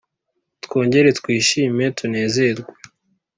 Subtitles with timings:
[0.63, 2.71] twongere twishime tunezerwe